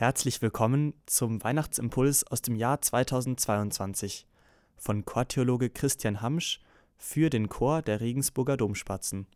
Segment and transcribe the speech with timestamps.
[0.00, 4.26] Herzlich willkommen zum Weihnachtsimpuls aus dem Jahr 2022
[4.78, 6.62] von Chortheologe Christian Hamsch
[6.96, 9.26] für den Chor der Regensburger Domspatzen.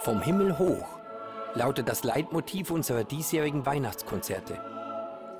[0.00, 0.98] Vom Himmel hoch
[1.54, 4.75] lautet das Leitmotiv unserer diesjährigen Weihnachtskonzerte.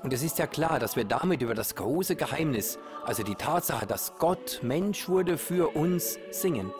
[0.06, 3.88] Und es ist ja klar, dass wir damit über das große Geheimnis, also die Tatsache,
[3.88, 6.72] dass Gott Mensch wurde, für uns singen.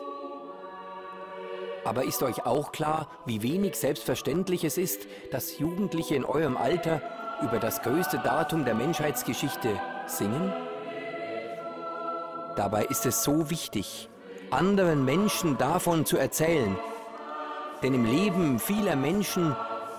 [1.83, 7.01] Aber ist euch auch klar, wie wenig selbstverständlich es ist, dass Jugendliche in eurem Alter
[7.41, 10.53] über das größte Datum der Menschheitsgeschichte singen?
[12.55, 14.07] Dabei ist es so wichtig,
[14.51, 16.77] anderen Menschen davon zu erzählen,
[17.83, 19.53] denn im Leben vieler Menschen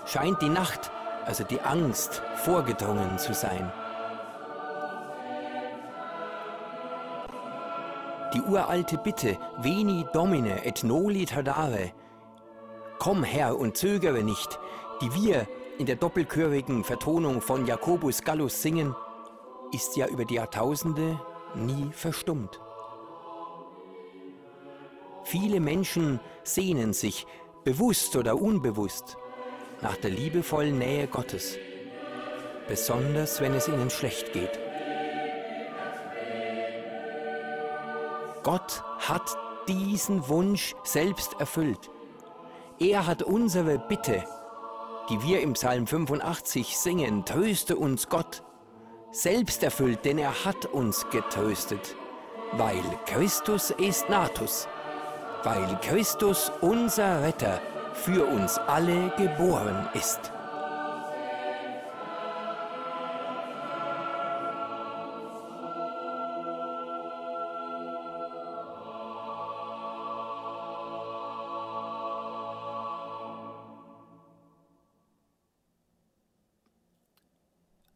[0.07, 0.89] scheint die Nacht,
[1.29, 3.71] also die Angst, vorgedrungen zu sein.
[8.33, 11.91] Die uralte Bitte, Veni Domine et noli tardare,
[12.97, 14.59] Komm Herr und zögere nicht,
[15.01, 18.95] die wir in der doppelchörigen Vertonung von Jacobus Gallus singen,
[19.71, 21.19] ist ja über die Jahrtausende
[21.53, 22.59] nie verstummt.
[25.25, 27.27] Viele Menschen sehnen sich
[27.63, 29.18] bewusst oder unbewusst,
[29.81, 31.57] nach der liebevollen Nähe Gottes,
[32.67, 34.59] besonders wenn es ihnen schlecht geht.
[38.43, 41.89] Gott hat diesen Wunsch selbst erfüllt.
[42.79, 44.23] Er hat unsere Bitte,
[45.09, 48.43] die wir im Psalm 85 singen, tröste uns Gott,
[49.11, 51.95] selbst erfüllt, denn er hat uns getröstet,
[52.53, 54.67] weil Christus est natus
[55.43, 57.61] weil Christus unser Retter
[57.99, 60.31] für uns alle geboren ist.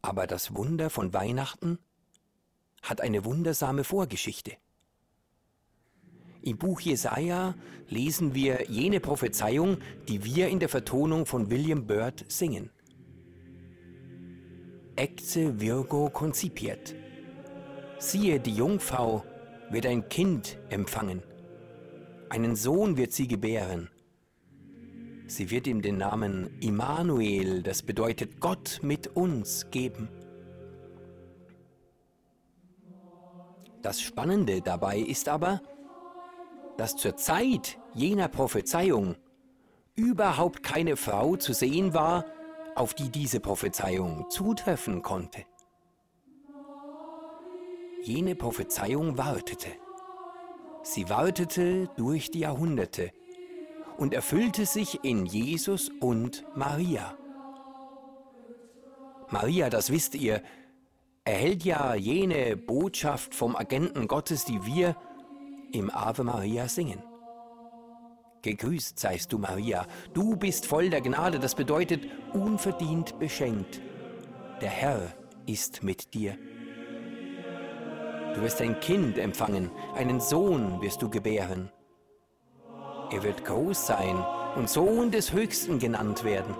[0.02, 1.78] Aber das Wunder von Weihnachten
[2.82, 4.52] hat eine wundersame Vorgeschichte.
[6.44, 7.54] Im Buch Jesaja
[7.88, 9.78] lesen wir jene Prophezeiung,
[10.08, 12.68] die wir in der Vertonung von William Byrd singen.
[14.94, 16.94] Ecce Virgo konzipiert.
[17.98, 19.24] Siehe, die Jungfrau
[19.70, 21.22] wird ein Kind empfangen.
[22.28, 23.88] Einen Sohn wird sie gebären.
[25.26, 30.10] Sie wird ihm den Namen Immanuel, das bedeutet Gott mit uns, geben.
[33.80, 35.62] Das Spannende dabei ist aber,
[36.76, 39.16] dass zur Zeit jener Prophezeiung
[39.94, 42.24] überhaupt keine Frau zu sehen war,
[42.74, 45.44] auf die diese Prophezeiung zutreffen konnte.
[48.02, 49.68] Jene Prophezeiung wartete.
[50.82, 53.12] Sie wartete durch die Jahrhunderte
[53.96, 57.16] und erfüllte sich in Jesus und Maria.
[59.30, 60.42] Maria, das wisst ihr,
[61.24, 64.96] erhält ja jene Botschaft vom Agenten Gottes, die wir
[65.74, 67.02] im Ave Maria singen.
[68.42, 73.80] Gegrüßt seist du, Maria, du bist voll der Gnade, das bedeutet unverdient beschenkt.
[74.60, 75.12] Der Herr
[75.46, 76.36] ist mit dir.
[78.34, 81.70] Du wirst ein Kind empfangen, einen Sohn wirst du gebären.
[83.10, 84.24] Er wird groß sein
[84.56, 86.54] und Sohn des Höchsten genannt werden.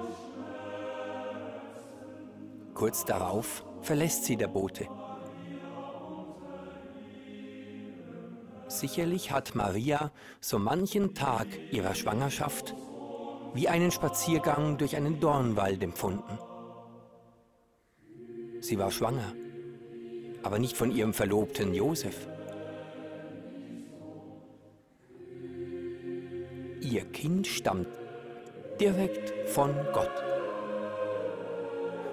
[2.75, 4.89] Kurz darauf verlässt sie der Bote.
[8.75, 12.75] Sicherlich hat Maria so manchen Tag ihrer Schwangerschaft
[13.55, 16.39] wie einen Spaziergang durch einen Dornwald empfunden.
[18.59, 19.33] Sie war schwanger,
[20.43, 22.27] aber nicht von ihrem Verlobten Josef.
[26.81, 27.87] Ihr Kind stammt
[28.81, 30.25] direkt von Gott.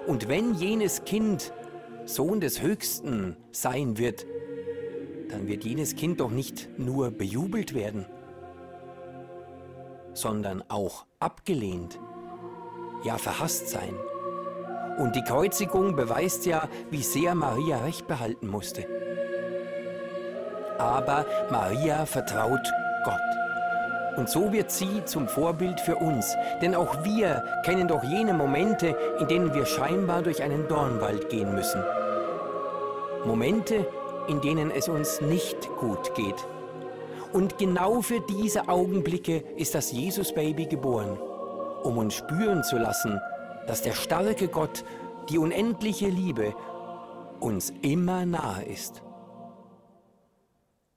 [0.06, 1.52] Und wenn jenes Kind
[2.04, 4.26] Sohn des Höchsten sein wird,
[5.32, 8.06] dann wird jenes Kind doch nicht nur bejubelt werden,
[10.12, 11.98] sondern auch abgelehnt,
[13.02, 13.94] ja verhasst sein.
[14.98, 18.86] Und die Kreuzigung beweist ja, wie sehr Maria recht behalten musste.
[20.78, 22.70] Aber Maria vertraut
[23.04, 24.18] Gott.
[24.18, 26.36] Und so wird sie zum Vorbild für uns.
[26.60, 31.54] Denn auch wir kennen doch jene Momente, in denen wir scheinbar durch einen Dornwald gehen
[31.54, 31.82] müssen.
[33.24, 33.86] Momente,
[34.32, 36.46] in denen es uns nicht gut geht.
[37.34, 41.18] Und genau für diese Augenblicke ist das Jesus-Baby geboren,
[41.82, 43.20] um uns spüren zu lassen,
[43.66, 44.84] dass der starke Gott,
[45.28, 46.54] die unendliche Liebe,
[47.40, 49.02] uns immer nahe ist.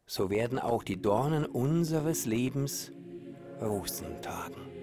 [0.08, 2.92] so werden auch die Dornen unseres Lebens
[3.60, 4.75] Rosen tragen.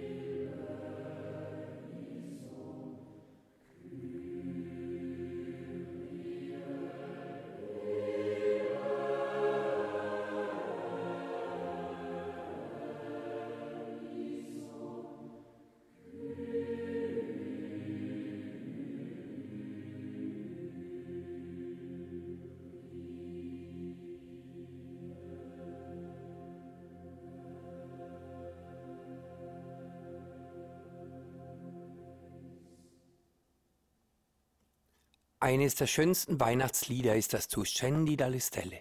[35.43, 38.79] Eines der schönsten Weihnachtslieder ist das Tu scendi dalle stelle.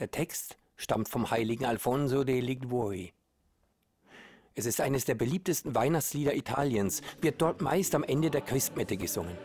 [0.00, 3.12] Der Text stammt vom heiligen Alfonso de Liguori.
[4.56, 9.38] Es ist eines der beliebtesten Weihnachtslieder Italiens, wird dort meist am Ende der Christmette gesungen.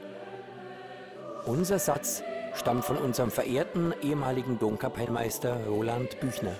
[1.45, 2.23] Unser Satz
[2.55, 6.55] stammt von unserem verehrten ehemaligen Domkapellmeister Roland Büchner.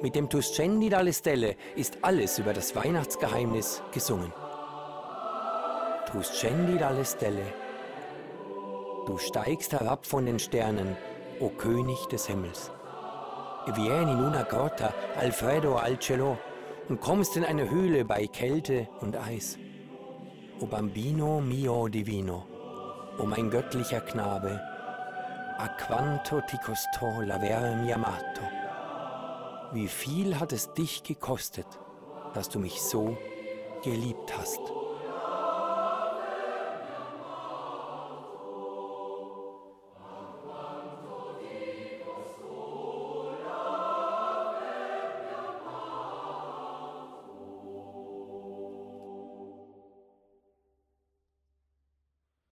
[0.00, 4.32] Mit dem Tu scendi dalle stelle ist alles über das Weihnachtsgeheimnis gesungen.
[6.10, 7.62] Tu scendi dalle stelle
[9.04, 10.96] Du steigst herab von den Sternen,
[11.40, 12.70] o König des Himmels.
[13.74, 16.38] Vieni in una grotta al freddo al cielo
[16.88, 19.58] und kommst in eine Höhle bei Kälte und Eis.
[20.60, 22.46] O Bambino mio divino,
[23.18, 24.60] o mein göttlicher Knabe,
[25.58, 28.42] a quanto ti costò l'avere mi amato.
[29.72, 31.66] Wie viel hat es dich gekostet,
[32.34, 33.16] dass du mich so
[33.82, 34.81] geliebt hast?